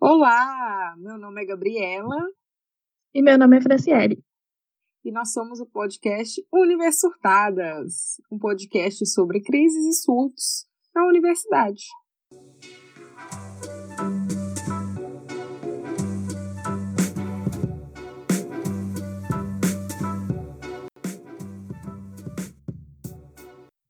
[0.00, 2.14] Olá, meu nome é Gabriela.
[3.12, 4.22] E meu nome é Franciele.
[5.04, 11.82] E nós somos o podcast Universo Surtadas, um podcast sobre crises e surtos na universidade.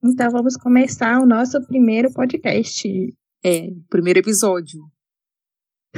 [0.03, 2.89] Então vamos começar o nosso primeiro podcast.
[3.45, 4.81] É, primeiro episódio.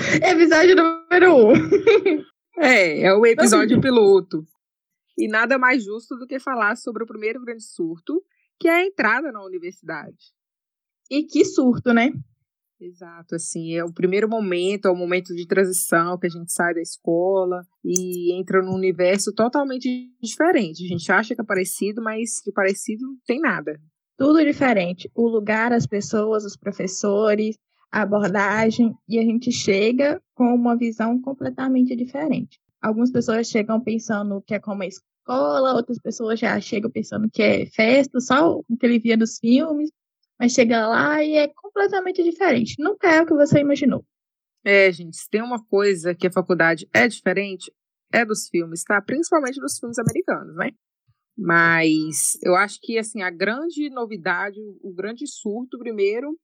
[0.01, 1.53] Episódio número um.
[2.63, 4.45] É, é o episódio piloto.
[5.17, 8.23] E nada mais justo do que falar sobre o primeiro grande surto,
[8.59, 10.35] que é a entrada na universidade.
[11.11, 12.13] E que surto, né?
[12.79, 16.75] Exato, assim, é o primeiro momento, é o momento de transição que a gente sai
[16.75, 20.85] da escola e entra num universo totalmente diferente.
[20.85, 23.81] A gente acha que é parecido, mas de parecido não tem nada.
[24.19, 25.11] Tudo diferente.
[25.15, 27.57] O lugar, as pessoas, os professores,
[27.91, 32.61] abordagem, e a gente chega com uma visão completamente diferente.
[32.81, 37.43] Algumas pessoas chegam pensando que é como a escola, outras pessoas já chegam pensando que
[37.43, 39.91] é festa, só o que ele via dos filmes,
[40.39, 42.77] mas chega lá e é completamente diferente.
[42.79, 44.05] Nunca é o que você imaginou.
[44.65, 47.73] É, gente, se tem uma coisa que a faculdade é diferente,
[48.13, 49.01] é dos filmes, tá?
[49.01, 50.71] Principalmente dos filmes americanos, né?
[51.37, 56.37] Mas eu acho que, assim, a grande novidade, o grande surto, primeiro,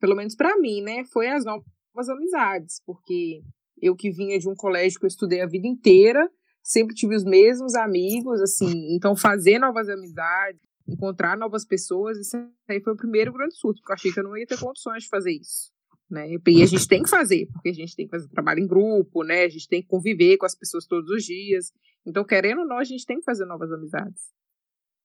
[0.00, 3.42] pelo menos para mim, né, foi as novas amizades, porque
[3.80, 6.30] eu que vinha de um colégio que eu estudei a vida inteira,
[6.62, 12.36] sempre tive os mesmos amigos, assim, então fazer novas amizades, encontrar novas pessoas, isso
[12.68, 15.04] aí foi o primeiro grande surto, porque eu achei que eu não ia ter condições
[15.04, 15.72] de fazer isso.
[16.10, 16.36] Né?
[16.46, 19.24] E a gente tem que fazer, porque a gente tem que fazer trabalho em grupo,
[19.24, 19.44] né?
[19.44, 21.72] A gente tem que conviver com as pessoas todos os dias.
[22.06, 24.22] Então, querendo ou não, a gente tem que fazer novas amizades.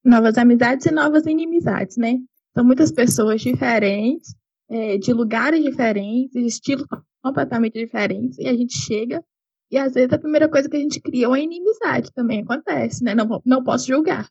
[0.03, 2.19] Novas amizades e novas inimizades, né?
[2.53, 4.35] São muitas pessoas diferentes,
[4.69, 6.85] é, de lugares diferentes, de estilos
[7.21, 9.23] completamente diferentes, e a gente chega
[9.71, 13.03] e às vezes a primeira coisa que a gente cria é uma inimizade também acontece,
[13.03, 13.13] né?
[13.13, 14.27] Não, não posso julgar.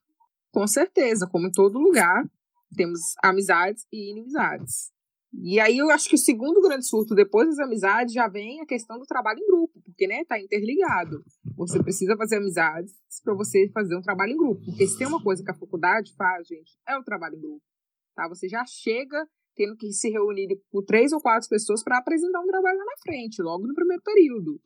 [0.51, 2.25] Com certeza, como em todo lugar,
[2.75, 4.91] temos amizades e inimizades.
[5.33, 8.67] E aí eu acho que o segundo grande surto depois das amizades já vem a
[8.67, 11.23] questão do trabalho em grupo, porque né, tá interligado.
[11.57, 15.23] Você precisa fazer amizades para você fazer um trabalho em grupo, porque se tem uma
[15.23, 17.63] coisa que a faculdade faz, gente, é o trabalho em grupo.
[18.17, 18.27] Tá?
[18.29, 22.47] Você já chega tendo que se reunir por três ou quatro pessoas para apresentar um
[22.47, 24.61] trabalho lá na frente, logo no primeiro período.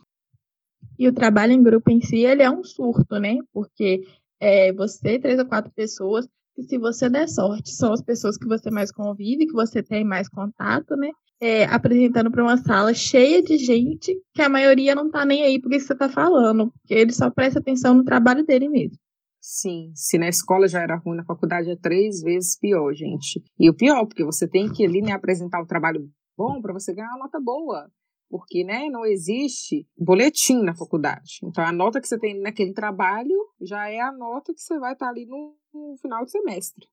[0.98, 3.38] E o trabalho em grupo em si, ele é um surto, né?
[3.52, 4.02] Porque
[4.38, 8.46] é, você, três ou quatro pessoas, que se você der sorte, são as pessoas que
[8.46, 11.10] você mais convive, que você tem mais contato, né?
[11.40, 15.60] É, apresentando para uma sala cheia de gente que a maioria não tá nem aí
[15.60, 18.96] porque você tá falando, porque ele só presta atenção no trabalho dele mesmo.
[19.44, 23.42] Sim, se na escola já era ruim, na faculdade é três vezes pior, gente.
[23.58, 26.08] E o pior, porque você tem que ali né, apresentar um trabalho
[26.38, 27.90] bom para você ganhar uma nota boa.
[28.30, 31.40] Porque né, não existe boletim na faculdade.
[31.42, 34.92] Então a nota que você tem naquele trabalho já é a nota que você vai
[34.92, 36.86] estar tá ali no, no final do semestre.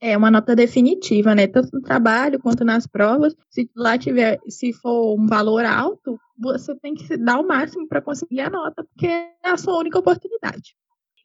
[0.00, 1.46] É uma nota definitiva, né?
[1.46, 3.36] Tanto no trabalho quanto nas provas.
[3.50, 8.00] Se lá tiver, se for um valor alto, você tem que dar o máximo para
[8.00, 10.74] conseguir a nota, porque é a sua única oportunidade.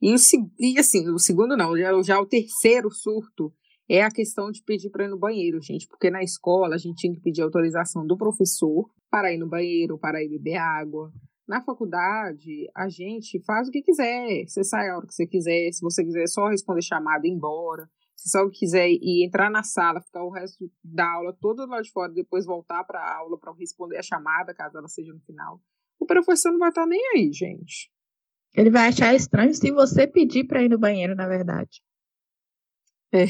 [0.02, 0.18] E, o,
[0.60, 3.54] e assim, o segundo não, já, já o terceiro surto
[3.90, 6.96] é a questão de pedir para ir no banheiro, gente, porque na escola a gente
[6.96, 11.12] tinha que pedir autorização do professor para ir no banheiro, para ir beber água.
[11.48, 14.46] Na faculdade, a gente faz o que quiser.
[14.48, 15.72] Você sai a hora que você quiser.
[15.72, 17.88] Se você quiser só responder chamada e ir embora.
[18.16, 21.92] Se só quiser ir entrar na sala, ficar o resto da aula todo lá de
[21.92, 25.62] fora, depois voltar para a aula para responder a chamada, caso ela seja no final.
[26.00, 27.92] O professor não vai estar nem aí, gente.
[28.56, 31.82] Ele vai achar estranho se você pedir para ir no banheiro, na verdade.
[33.12, 33.28] É, é,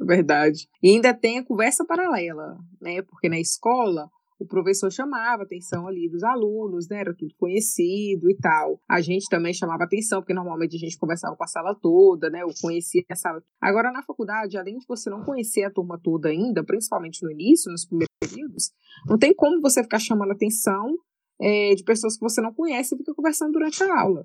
[0.00, 0.68] verdade.
[0.82, 3.02] E ainda tem a conversa paralela, né?
[3.02, 7.00] Porque na escola o professor chamava a atenção ali dos alunos, né?
[7.00, 8.80] Era tudo conhecido e tal.
[8.88, 12.42] A gente também chamava atenção, porque normalmente a gente conversava com a sala toda, né?
[12.42, 13.42] Eu conhecia a sala.
[13.60, 17.72] Agora, na faculdade, além de você não conhecer a turma toda ainda, principalmente no início,
[17.72, 18.70] nos primeiros períodos,
[19.06, 20.94] não tem como você ficar chamando atenção
[21.40, 24.24] é, de pessoas que você não conhece e fica conversando durante a aula.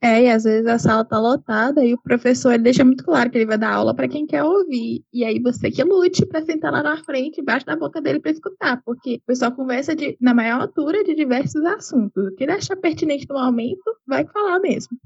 [0.00, 3.28] É, e às vezes a sala tá lotada e o professor ele deixa muito claro
[3.30, 5.04] que ele vai dar aula para quem quer ouvir.
[5.12, 8.30] E aí você que lute para sentar lá na frente, embaixo da boca dele para
[8.30, 12.28] escutar, porque o pessoal conversa de, na maior altura de diversos assuntos.
[12.28, 14.96] O que ele achar pertinente no momento, vai falar mesmo.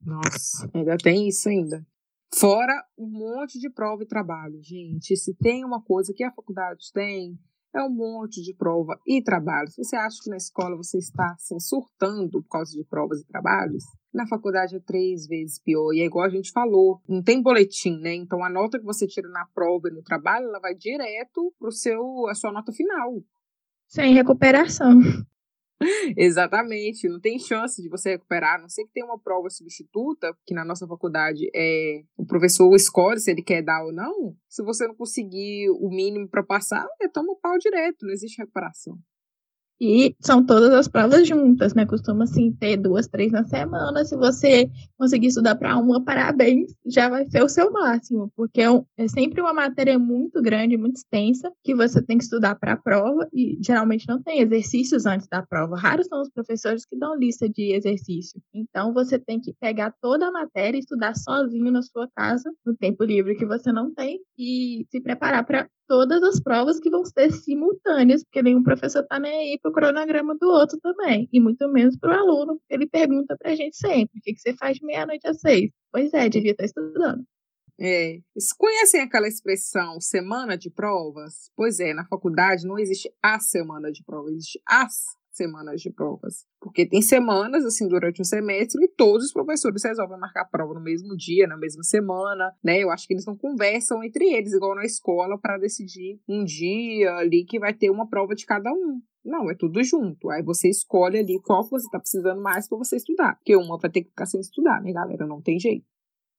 [0.00, 1.84] Nossa, ainda tem isso ainda.
[2.32, 5.16] Fora um monte de prova e trabalho, gente.
[5.16, 7.36] Se tem uma coisa que a faculdade tem,
[7.74, 9.68] é um monte de prova e trabalho.
[9.68, 13.26] Se você acha que na escola você está assim, surtando por causa de provas e
[13.26, 13.84] trabalhos,
[14.16, 15.92] na faculdade é três vezes pior.
[15.92, 18.14] E é igual a gente falou, não tem boletim, né?
[18.14, 21.68] Então a nota que você tira na prova e no trabalho, ela vai direto para
[21.68, 23.22] o seu a sua nota final.
[23.86, 24.98] Sem recuperação.
[26.16, 30.34] Exatamente, não tem chance de você recuperar, a não ser que tenha uma prova substituta,
[30.46, 34.34] que na nossa faculdade é o professor escolhe se ele quer dar ou não.
[34.48, 38.38] Se você não conseguir o mínimo para passar, é toma o pau direto, não existe
[38.38, 38.98] recuperação.
[39.80, 41.84] E são todas as provas juntas, né?
[41.84, 44.04] Costuma assim ter duas, três na semana.
[44.04, 48.68] Se você conseguir estudar para uma, parabéns, já vai ser o seu máximo, porque é,
[48.96, 52.76] é sempre uma matéria muito grande, muito extensa, que você tem que estudar para a
[52.76, 55.76] prova e geralmente não tem exercícios antes da prova.
[55.76, 58.40] Raros são os professores que dão lista de exercício.
[58.54, 62.74] Então você tem que pegar toda a matéria e estudar sozinho na sua casa, no
[62.74, 67.04] tempo livre que você não tem, e se preparar para todas as provas que vão
[67.04, 71.40] ser simultâneas, porque nenhum professor está nem aí para o cronograma do outro também, e
[71.40, 74.40] muito menos para o aluno, porque ele pergunta para a gente sempre, o que, que
[74.40, 75.70] você faz de meia-noite às seis?
[75.92, 77.24] Pois é, devia estar tá estudando.
[77.78, 78.18] É.
[78.56, 81.50] Conhecem aquela expressão semana de provas?
[81.54, 86.44] Pois é, na faculdade não existe a semana de provas, existe as semanas de provas.
[86.60, 90.80] Porque tem semanas, assim, durante um semestre, e todos os professores resolvem marcar prova no
[90.80, 92.82] mesmo dia, na mesma semana, né?
[92.82, 97.14] Eu acho que eles não conversam entre eles, igual na escola, para decidir um dia
[97.16, 99.00] ali que vai ter uma prova de cada um.
[99.24, 100.30] Não, é tudo junto.
[100.30, 103.34] Aí você escolhe ali qual você está precisando mais para você estudar.
[103.34, 105.26] Porque uma vai ter que ficar sem estudar, né, galera?
[105.26, 105.84] Não tem jeito.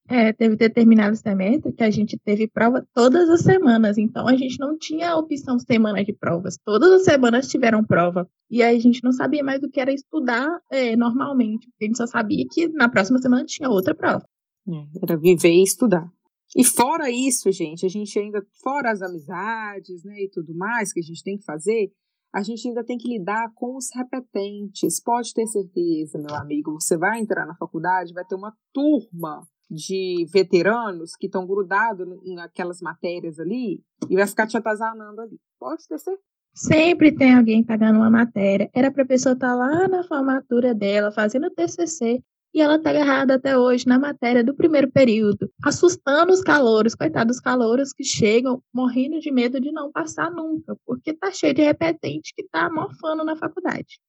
[0.09, 4.57] É, teve determinado semestre que a gente teve prova todas as semanas, então a gente
[4.57, 6.57] não tinha a opção semana de provas.
[6.63, 8.25] Todas as semanas tiveram prova.
[8.50, 11.88] E aí a gente não sabia mais o que era estudar é, normalmente, porque a
[11.88, 14.24] gente só sabia que na próxima semana tinha outra prova.
[14.69, 16.09] É, era viver e estudar.
[16.56, 21.01] E fora isso, gente, a gente ainda, fora as amizades, né, e tudo mais que
[21.01, 21.92] a gente tem que fazer,
[22.33, 25.01] a gente ainda tem que lidar com os repetentes.
[25.04, 30.25] Pode ter certeza, meu amigo, você vai entrar na faculdade, vai ter uma turma de
[30.31, 35.40] veteranos que estão grudados em aquelas matérias ali e vai ficar te atazanando ali.
[35.60, 36.24] Pode ter certeza.
[36.54, 38.69] Sempre tem alguém pagando uma matéria.
[38.74, 42.19] Era para a pessoa estar tá lá na formatura dela, fazendo TCC,
[42.54, 47.36] e ela está agarrada até hoje na matéria do primeiro período, assustando os calouros, coitados
[47.36, 51.62] dos calouros que chegam morrendo de medo de não passar nunca, porque tá cheio de
[51.62, 54.00] repetente que tá morfando na faculdade.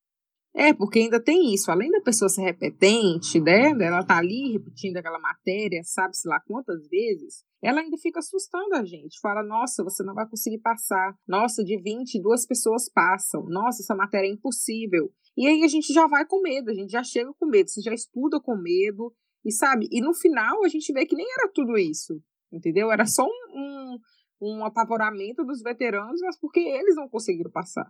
[0.54, 4.96] É, porque ainda tem isso, além da pessoa ser repetente, né, ela tá ali repetindo
[4.96, 9.20] aquela matéria, sabe-se lá quantas vezes, ela ainda fica assustando a gente.
[9.20, 11.14] Fala, nossa, você não vai conseguir passar.
[11.26, 13.44] Nossa, de 20, duas pessoas passam.
[13.46, 15.12] Nossa, essa matéria é impossível.
[15.36, 17.80] E aí a gente já vai com medo, a gente já chega com medo, você
[17.80, 19.12] já estuda com medo,
[19.44, 19.88] e sabe?
[19.90, 22.20] E no final a gente vê que nem era tudo isso,
[22.52, 22.90] entendeu?
[22.90, 23.98] Era só um, um,
[24.42, 27.88] um apavoramento dos veteranos, mas porque eles não conseguiram passar.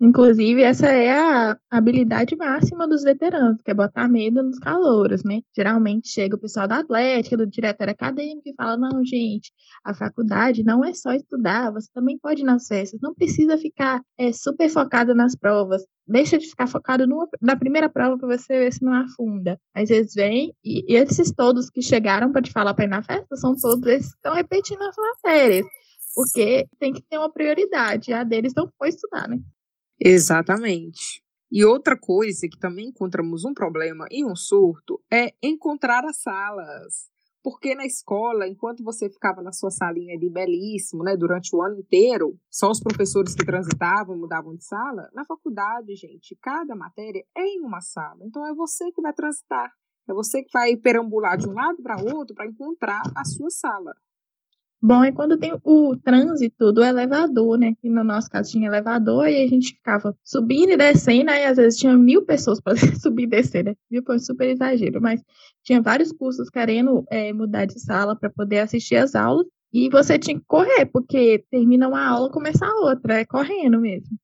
[0.00, 5.40] Inclusive, essa é a habilidade máxima dos veteranos, que é botar medo nos calouros, né?
[5.56, 9.52] Geralmente chega o pessoal da Atlética, do diretor acadêmico, e fala: não, gente,
[9.84, 14.02] a faculdade não é só estudar, você também pode ir nas festas, não precisa ficar
[14.18, 15.84] é, super focado nas provas.
[16.06, 19.58] Deixa de ficar focado numa, na primeira prova para você ver se não afunda.
[19.72, 23.02] Às vezes vem, e, e esses todos que chegaram para te falar para ir na
[23.02, 25.66] festa são todos esses que estão repetindo as matérias.
[26.14, 28.12] Porque tem que ter uma prioridade.
[28.12, 29.38] A deles não foi estudar, né?
[30.06, 31.22] Exatamente.
[31.50, 37.08] E outra coisa que também encontramos um problema e um surto é encontrar as salas.
[37.42, 41.78] Porque na escola, enquanto você ficava na sua salinha ali belíssimo, né, durante o ano
[41.78, 47.46] inteiro, só os professores que transitavam mudavam de sala, na faculdade, gente, cada matéria é
[47.46, 48.18] em uma sala.
[48.24, 49.72] Então é você que vai transitar.
[50.06, 53.94] É você que vai perambular de um lado para outro para encontrar a sua sala.
[54.82, 57.74] Bom é quando tem o trânsito do elevador, né?
[57.80, 61.56] Que no nosso caso tinha elevador e a gente ficava subindo e descendo, aí às
[61.56, 63.74] vezes tinha mil pessoas para subir e descer, né?
[63.90, 65.22] Mil foi super exagero, mas
[65.62, 70.18] tinha vários cursos querendo é, mudar de sala para poder assistir as aulas e você
[70.18, 74.16] tinha que correr, porque termina uma aula começa a outra, é correndo mesmo.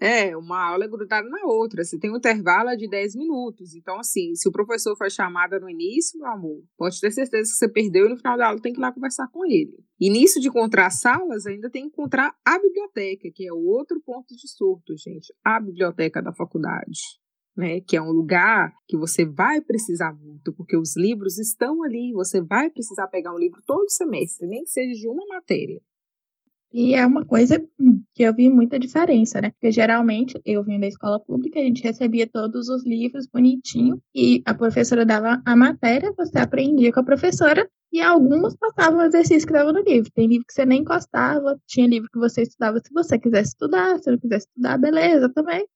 [0.00, 1.82] É, uma aula é grudada na outra.
[1.82, 3.74] Você tem um intervalo de 10 minutos.
[3.74, 7.56] Então, assim, se o professor foi chamado no início, meu amor, pode ter certeza que
[7.56, 9.76] você perdeu e no final da aula tem que ir lá conversar com ele.
[10.00, 14.34] Nisso de encontrar salas, ainda tem que encontrar a biblioteca, que é o outro ponto
[14.34, 15.32] de surto, gente.
[15.44, 17.00] A biblioteca da faculdade.
[17.56, 22.12] Né, que é um lugar que você vai precisar muito, porque os livros estão ali,
[22.12, 25.80] você vai precisar pegar um livro todo semestre, nem que seja de uma matéria.
[26.72, 27.58] E é uma coisa
[28.14, 29.50] que eu vi muita diferença, né?
[29.50, 34.42] Porque geralmente eu vim da escola pública, a gente recebia todos os livros bonitinho e
[34.44, 39.46] a professora dava a matéria, você aprendia com a professora e algumas passavam o exercício
[39.46, 40.10] que dava no livro.
[40.12, 43.98] Tem livro que você nem encostava, tinha livro que você estudava se você quisesse estudar,
[43.98, 45.66] se não quisesse estudar, beleza também.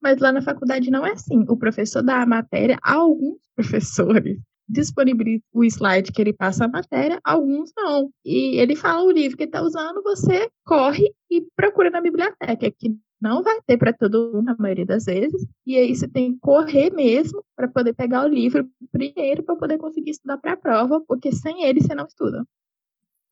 [0.00, 1.44] Mas lá na faculdade não é assim.
[1.48, 4.38] O professor dá a matéria a alguns professores
[4.68, 8.10] disponibiliza o slide que ele passa a matéria, alguns não.
[8.24, 12.96] E ele fala o livro que está usando, você corre e procura na biblioteca, que
[13.20, 15.46] Não vai ter para todo mundo, na maioria das vezes.
[15.66, 19.78] E aí você tem que correr mesmo para poder pegar o livro primeiro para poder
[19.78, 22.44] conseguir estudar para a prova, porque sem ele você não estuda.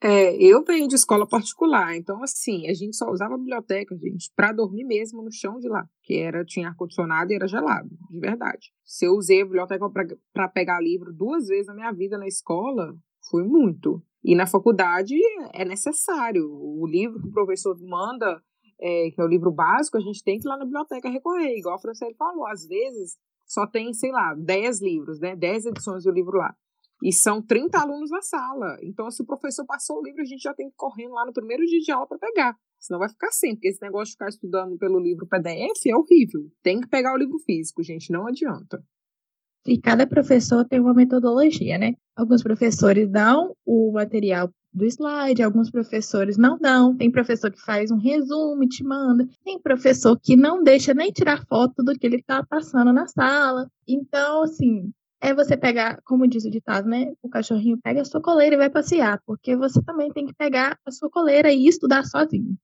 [0.02, 4.30] É, eu venho de escola particular, então assim, a gente só usava a biblioteca, gente,
[4.36, 7.88] para dormir mesmo no chão de lá, que era tinha ar condicionado e era gelado,
[8.10, 8.70] de verdade.
[8.84, 9.88] Se eu usei a biblioteca
[10.32, 12.94] para pegar livro duas vezes na minha vida na escola,
[13.30, 14.02] foi muito.
[14.22, 15.14] E na faculdade
[15.52, 16.46] é necessário.
[16.50, 18.42] O livro que o professor manda,
[18.80, 21.56] é, que é o livro básico, a gente tem que ir lá na biblioteca recorrer,
[21.56, 22.46] igual a Franciele falou.
[22.46, 25.36] Às vezes só tem, sei lá, 10 livros, né?
[25.36, 26.54] 10 edições do livro lá.
[27.04, 28.78] E são 30 alunos na sala.
[28.82, 31.26] Então, se o professor passou o livro, a gente já tem que ir correndo lá
[31.26, 32.56] no primeiro dia de aula para pegar.
[32.80, 36.50] Senão vai ficar sem, porque esse negócio de ficar estudando pelo livro PDF é horrível.
[36.62, 38.82] Tem que pegar o livro físico, gente, não adianta.
[39.66, 41.92] E cada professor tem uma metodologia, né?
[42.16, 46.96] Alguns professores dão o material do slide, alguns professores não dão.
[46.96, 49.28] Tem professor que faz um resumo e te manda.
[49.44, 53.68] Tem professor que não deixa nem tirar foto do que ele está passando na sala.
[53.86, 54.90] Então, assim,
[55.24, 57.14] é você pegar, como diz o ditado, né?
[57.22, 60.78] O cachorrinho pega a sua coleira e vai passear, porque você também tem que pegar
[60.84, 62.54] a sua coleira e estudar sozinho.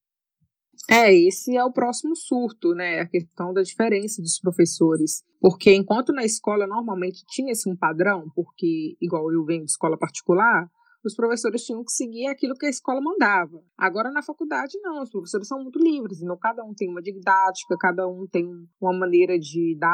[0.89, 3.01] É, esse é o próximo surto, né?
[3.01, 5.23] A questão da diferença dos professores.
[5.41, 10.69] Porque enquanto na escola normalmente tinha-se um padrão, porque, igual eu venho de escola particular,
[11.03, 13.63] os professores tinham que seguir aquilo que a escola mandava.
[13.79, 17.75] Agora na faculdade não, os professores são muito livres, então cada um tem uma didática,
[17.79, 18.47] cada um tem
[18.79, 19.89] uma maneira de dar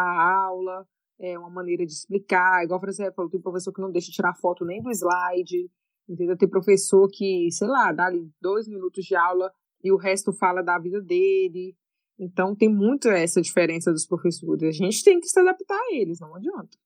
[0.48, 0.84] aula,
[1.18, 4.64] é, uma maneira de explicar, igual exemplo, falou, tem professor que não deixa tirar foto
[4.64, 5.70] nem do slide,
[6.08, 6.36] entendeu?
[6.36, 9.50] Tem professor que, sei lá, dá ali dois minutos de aula
[9.82, 11.74] e o resto fala da vida dele.
[12.18, 14.62] Então tem muito essa diferença dos professores.
[14.62, 16.76] A gente tem que se adaptar a eles, não adianta.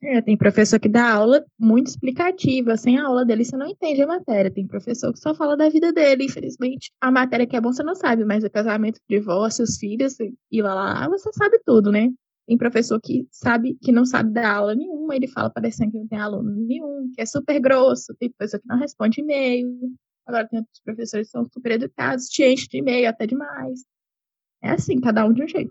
[0.00, 2.76] É, tem professor que dá aula muito explicativa.
[2.76, 4.50] Sem a aula dele, você não entende a matéria.
[4.50, 6.92] Tem professor que só fala da vida dele, infelizmente.
[7.00, 10.62] A matéria que é bom você não sabe, mas o casamento, divórcio, os filhos, e
[10.62, 12.10] lá, lá, você sabe tudo, né?
[12.48, 16.08] Tem professor que sabe que não sabe dar aula nenhuma, ele fala parecendo que não
[16.08, 19.68] tem aluno nenhum, que é super grosso, tem professor que não responde e-mail.
[20.26, 23.80] Agora tem outros professores que são super educados, te enche de e-mail até demais.
[24.62, 25.70] É assim, cada um de um jeito.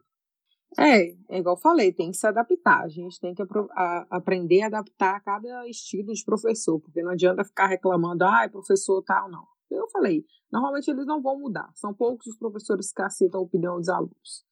[0.77, 2.83] É, é igual eu falei, tem que se adaptar.
[2.83, 3.41] A gente tem que
[3.71, 8.47] a, aprender a adaptar a cada estilo de professor, porque não adianta ficar reclamando, ah,
[8.51, 9.45] professor tal, não.
[9.71, 11.71] Eu falei, normalmente eles não vão mudar.
[11.73, 14.45] São poucos os professores que aceitam a opinião dos alunos.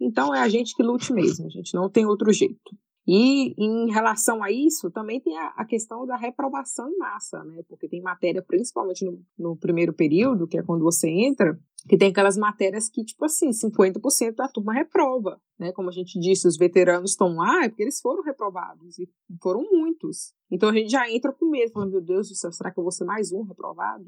[0.00, 2.76] Então é a gente que lute mesmo, a gente não tem outro jeito.
[3.08, 7.62] E em relação a isso, também tem a, a questão da reprovação em massa, né?
[7.68, 11.56] Porque tem matéria, principalmente no, no, primeiro período, que é quando você entra,
[11.88, 15.70] que tem aquelas matérias que, tipo assim, 50% da turma reprova, né?
[15.70, 19.08] Como a gente disse, os veteranos estão lá é porque eles foram reprovados, e
[19.40, 20.34] foram muitos.
[20.50, 22.82] Então a gente já entra com medo, falando, meu Deus do céu, será que eu
[22.82, 24.04] vou ser mais um reprovado?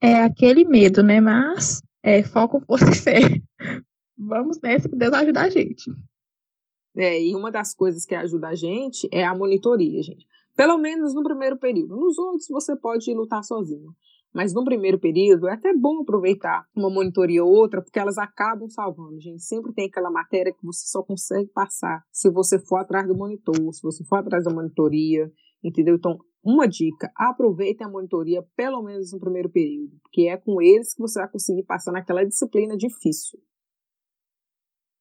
[0.00, 1.20] É aquele medo, né?
[1.20, 3.20] Mas é foco, e fé
[4.20, 5.90] vamos nessa que Deus ajuda a gente.
[6.96, 10.26] É, e uma das coisas que ajuda a gente é a monitoria, gente.
[10.56, 11.96] Pelo menos no primeiro período.
[11.96, 13.94] Nos outros você pode lutar sozinho.
[14.32, 18.68] Mas no primeiro período é até bom aproveitar uma monitoria ou outra, porque elas acabam
[18.68, 19.42] salvando, gente.
[19.42, 23.72] Sempre tem aquela matéria que você só consegue passar se você for atrás do monitor,
[23.72, 25.30] se você for atrás da monitoria,
[25.64, 25.96] entendeu?
[25.96, 30.94] Então, uma dica: aproveitem a monitoria pelo menos no primeiro período, porque é com eles
[30.94, 33.40] que você vai conseguir passar naquela disciplina difícil.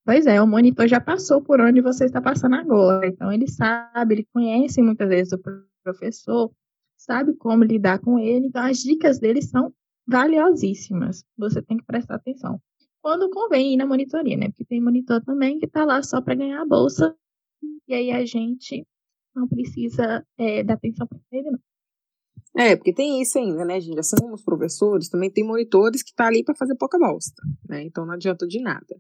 [0.10, 3.06] Pois é, o monitor já passou por onde você está passando agora.
[3.06, 5.40] Então, ele sabe, ele conhece muitas vezes o
[5.84, 6.52] professor,
[6.98, 8.48] sabe como lidar com ele.
[8.48, 9.72] Então, as dicas dele são
[10.08, 11.24] valiosíssimas.
[11.38, 12.60] Você tem que prestar atenção.
[13.04, 14.48] Quando convém ir na monitoria, né?
[14.48, 17.16] Porque tem monitor também que está lá só para ganhar a bolsa.
[17.88, 18.84] E aí a gente
[19.36, 21.60] não precisa é, dar atenção para ele, não.
[22.58, 24.00] É, porque tem isso ainda, né, gente?
[24.00, 27.84] Assim como os professores, também tem monitores que tá ali para fazer pouca bosta, né?
[27.84, 29.00] Então não adianta de nada.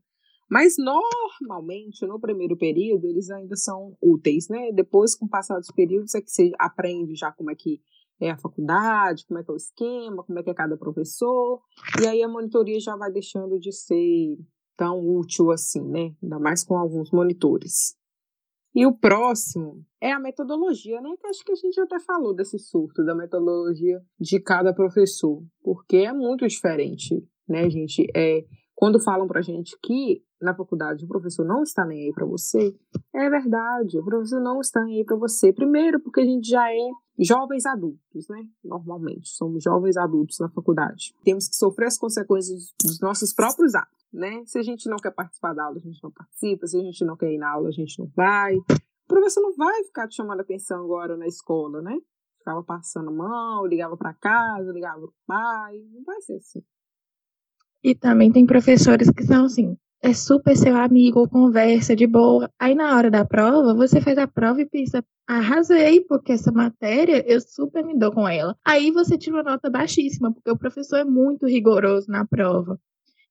[0.50, 4.72] Mas normalmente, no primeiro período, eles ainda são úteis, né?
[4.72, 7.79] Depois, com o passar dos períodos, é que você aprende já como é que
[8.20, 11.62] é a faculdade, como é que é o esquema, como é que é cada professor,
[12.01, 14.38] e aí a monitoria já vai deixando de ser
[14.75, 16.13] tão útil assim, né?
[16.22, 17.98] Ainda mais com alguns monitores.
[18.74, 21.10] E o próximo é a metodologia, né?
[21.20, 25.98] Que acho que a gente até falou desse surto da metodologia de cada professor, porque
[25.98, 27.15] é muito diferente,
[27.48, 28.06] né, gente?
[28.15, 28.46] É,
[28.80, 32.74] quando falam pra gente que na faculdade o professor não está nem aí para você,
[33.14, 35.52] é verdade, o professor não está nem aí para você.
[35.52, 38.42] Primeiro, porque a gente já é jovens adultos, né?
[38.64, 41.14] Normalmente, somos jovens adultos na faculdade.
[41.26, 44.44] Temos que sofrer as consequências dos nossos próprios atos, né?
[44.46, 46.66] Se a gente não quer participar da aula, a gente não participa.
[46.66, 48.56] Se a gente não quer ir na aula, a gente não vai.
[48.56, 48.64] O
[49.10, 51.98] professor não vai ficar te chamando atenção agora na escola, né?
[52.38, 55.82] Ficava passando mão, ligava para casa, ligava pro pai.
[55.92, 56.64] Não vai ser assim.
[57.84, 62.50] E também tem professores que são assim, é super seu amigo, conversa de boa.
[62.60, 67.24] Aí na hora da prova, você faz a prova e pensa, arrasei, porque essa matéria
[67.28, 68.56] eu super me dou com ela.
[68.66, 72.80] Aí você tira uma nota baixíssima, porque o professor é muito rigoroso na prova.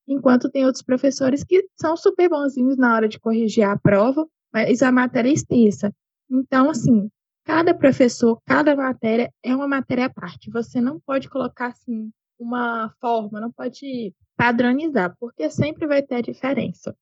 [0.07, 4.83] Enquanto tem outros professores que são super bonzinhos na hora de corrigir a prova, mas
[4.83, 5.93] a matéria é extensa.
[6.31, 7.11] Então, assim,
[7.45, 10.51] cada professor, cada matéria é uma matéria à parte.
[10.51, 16.97] Você não pode colocar assim uma forma, não pode padronizar, porque sempre vai ter diferença.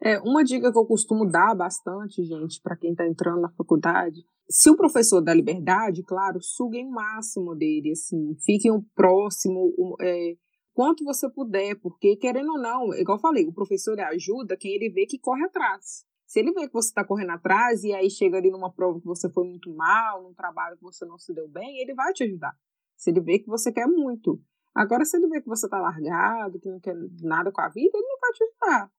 [0.00, 4.24] É, uma dica que eu costumo dar bastante, gente, para quem está entrando na faculdade,
[4.48, 10.34] se o professor dá liberdade, claro, suguem o máximo dele, assim, fiquem o próximo, é,
[10.72, 14.90] quanto você puder, porque querendo ou não, igual eu falei, o professor ajuda quem ele
[14.90, 16.04] vê que corre atrás.
[16.26, 19.06] Se ele vê que você está correndo atrás e aí chega ali numa prova que
[19.06, 22.24] você foi muito mal, num trabalho que você não se deu bem, ele vai te
[22.24, 22.56] ajudar.
[22.96, 24.40] Se ele vê que você quer muito.
[24.74, 27.90] Agora, se ele vê que você está largado, que não quer nada com a vida,
[27.94, 28.90] ele não vai te ajudar.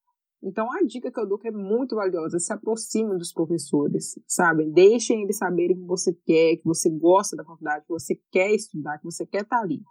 [0.43, 4.69] Então, a dica que eu dou que é muito valiosa, se aproxime dos professores, sabe?
[4.71, 8.97] Deixem eles saberem que você quer, que você gosta da faculdade, que você quer estudar,
[8.97, 9.81] que você quer estar tá ali.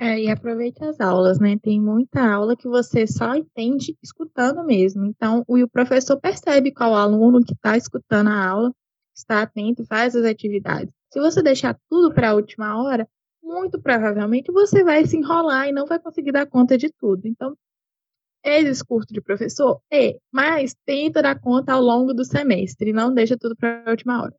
[0.00, 1.58] É, e aproveite as aulas, né?
[1.60, 5.04] Tem muita aula que você só entende escutando mesmo.
[5.04, 8.72] Então, o professor percebe qual aluno que está escutando a aula,
[9.12, 10.94] está atento, faz as atividades.
[11.12, 13.08] Se você deixar tudo para a última hora,
[13.48, 17.26] muito provavelmente você vai se enrolar e não vai conseguir dar conta de tudo.
[17.26, 17.56] Então,
[18.44, 19.80] é discurso de professor?
[19.90, 24.22] É, mas tenta dar conta ao longo do semestre, não deixa tudo para a última
[24.22, 24.34] hora.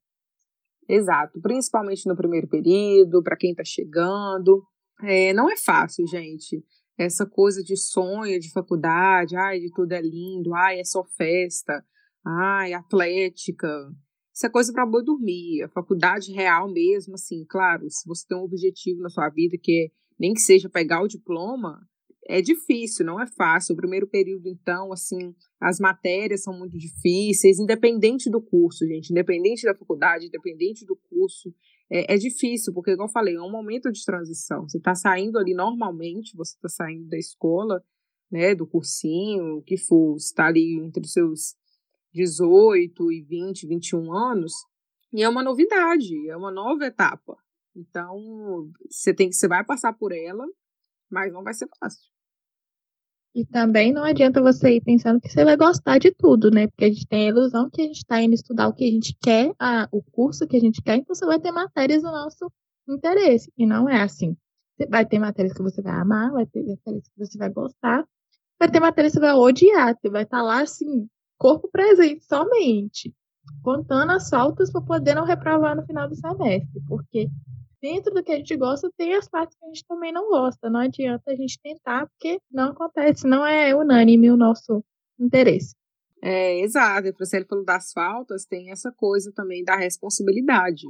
[0.87, 4.63] Exato, principalmente no primeiro período, para quem está chegando.
[5.01, 6.63] É, não é fácil, gente.
[6.97, 11.83] Essa coisa de sonho de faculdade, ai, de tudo é lindo, ai, é só festa,
[12.25, 13.67] ai, atlética,
[14.39, 15.63] isso é coisa para boi dormir.
[15.63, 19.87] A faculdade real mesmo, assim, claro, se você tem um objetivo na sua vida que
[19.87, 21.85] é, nem que seja pegar o diploma,
[22.25, 23.73] é difícil, não é fácil.
[23.73, 29.65] O primeiro período, então, assim, as matérias são muito difíceis, independente do curso, gente, independente
[29.65, 31.53] da faculdade, independente do curso,
[31.91, 34.69] é, é difícil, porque, como eu falei, é um momento de transição.
[34.69, 37.83] Você está saindo ali normalmente, você está saindo da escola,
[38.31, 41.58] né, do cursinho, o que for, está ali entre os seus
[42.13, 44.53] 18 e 20, 21 anos,
[45.11, 47.37] e é uma novidade, é uma nova etapa.
[47.75, 50.45] Então, você tem que você vai passar por ela,
[51.09, 52.09] mas não vai ser fácil.
[53.33, 56.67] E também não adianta você ir pensando que você vai gostar de tudo, né?
[56.67, 58.91] Porque a gente tem a ilusão que a gente está indo estudar o que a
[58.91, 62.11] gente quer, a, o curso que a gente quer, então você vai ter matérias do
[62.11, 62.51] nosso
[62.87, 63.51] interesse.
[63.57, 64.35] E não é assim.
[64.89, 68.03] Vai ter matérias que você vai amar, vai ter matérias que você vai gostar,
[68.57, 71.07] vai ter matérias que você vai odiar, você vai estar tá lá assim,
[71.39, 73.15] corpo presente somente,
[73.63, 77.29] contando as faltas para poder não reprovar no final do semestre, porque
[77.81, 80.69] dentro do que a gente gosta tem as partes que a gente também não gosta.
[80.69, 84.83] Não adianta a gente tentar, porque não acontece, não é unânime o nosso
[85.17, 85.73] interesse.
[86.21, 87.07] É, exato.
[87.07, 90.85] E você falou das faltas, tem essa coisa também da responsabilidade.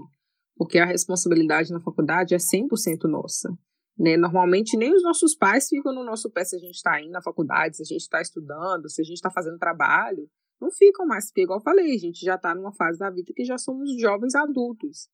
[0.58, 3.50] Porque a responsabilidade na faculdade é 100% nossa.
[3.98, 4.18] Né?
[4.18, 7.22] Normalmente nem os nossos pais ficam no nosso pé se a gente está indo na
[7.22, 10.28] faculdade, se a gente está estudando, se a gente está fazendo trabalho
[10.60, 13.32] não ficam mais, porque, igual eu falei, a gente já está numa fase da vida
[13.36, 15.10] que já somos jovens adultos.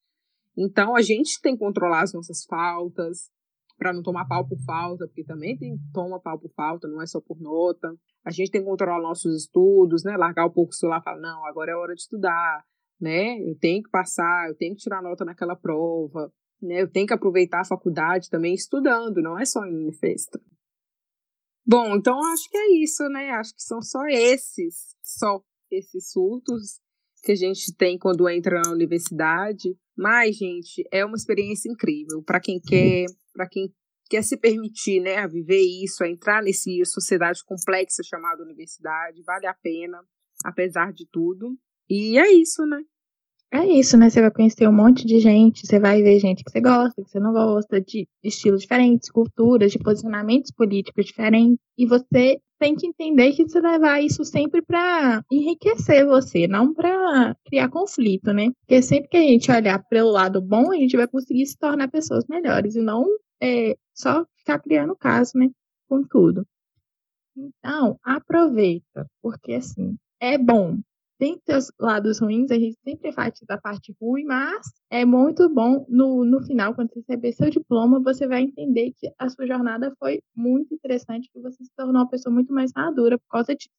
[0.57, 3.29] Então, a gente tem que controlar as nossas faltas,
[3.77, 7.05] para não tomar pau por falta, porque também tem toma pau por falta, não é
[7.05, 7.93] só por nota.
[8.23, 10.15] A gente tem que controlar nossos estudos, né?
[10.17, 12.63] Largar um pouco o celular e falar, não, agora é hora de estudar,
[12.99, 13.37] né?
[13.39, 16.31] Eu tenho que passar, eu tenho que tirar nota naquela prova,
[16.61, 16.81] né?
[16.81, 20.39] Eu tenho que aproveitar a faculdade também estudando, não é só em festa.
[21.65, 23.31] Bom, então acho que é isso, né?
[23.31, 26.79] Acho que são só esses, só esses surtos
[27.23, 29.75] que a gente tem quando entra na universidade.
[29.97, 33.73] Mas, gente, é uma experiência incrível para quem quer, para quem
[34.07, 39.47] quer se permitir, né, a viver isso, a entrar nesse sociedade complexa chamada universidade, vale
[39.47, 39.97] a pena,
[40.43, 41.57] apesar de tudo.
[41.89, 42.83] E é isso, né?
[43.55, 44.09] É isso, né?
[44.09, 47.09] Você vai conhecer um monte de gente, você vai ver gente que você gosta, que
[47.09, 51.57] você não gosta, de estilos diferentes, culturas, de posicionamentos políticos diferentes.
[51.77, 57.33] E você tem que entender que você levar isso sempre para enriquecer você, não para
[57.45, 58.51] criar conflito, né?
[58.59, 61.87] Porque sempre que a gente olhar pelo lado bom, a gente vai conseguir se tornar
[61.87, 63.05] pessoas melhores e não
[63.41, 65.49] é, só ficar criando caso, né?
[65.87, 66.45] Com tudo.
[67.37, 70.77] Então, aproveita, porque assim, é bom
[71.17, 75.85] tem seus lados ruins, a gente sempre faz da parte ruim, mas é muito bom
[75.89, 79.93] no, no final, quando você receber seu diploma, você vai entender que a sua jornada
[79.99, 83.69] foi muito interessante, que você se tornou uma pessoa muito mais madura por causa disso.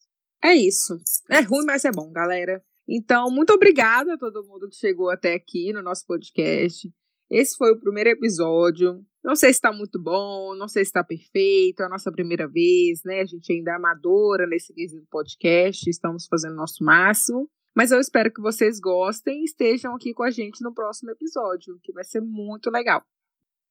[0.43, 0.99] É isso.
[1.31, 2.63] É ruim, mas é bom, galera.
[2.89, 6.89] Então, muito obrigada a todo mundo que chegou até aqui no nosso podcast.
[7.31, 9.05] Esse foi o primeiro episódio.
[9.25, 12.47] Não sei se está muito bom, não sei se está perfeito, é a nossa primeira
[12.47, 13.21] vez, né?
[13.21, 14.73] A gente ainda é amadora nesse
[15.11, 17.49] podcast, estamos fazendo o nosso máximo.
[17.77, 21.79] Mas eu espero que vocês gostem e estejam aqui com a gente no próximo episódio,
[21.83, 23.03] que vai ser muito legal.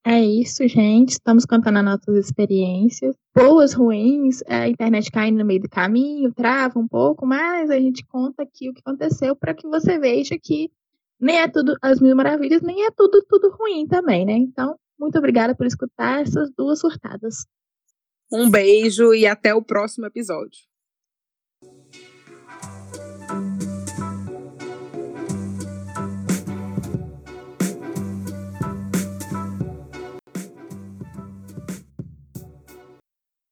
[0.05, 1.13] É isso, gente.
[1.13, 3.15] Estamos contando as nossas experiências.
[3.35, 8.05] Boas, ruins, a internet caindo no meio do caminho, trava um pouco, mas a gente
[8.05, 10.69] conta aqui o que aconteceu para que você veja que
[11.25, 14.33] nem é tudo as mil maravilhas, nem é tudo tudo ruim também, né?
[14.33, 17.47] Então, muito obrigada por escutar essas duas surtadas.
[18.31, 20.59] Um beijo e até o próximo episódio.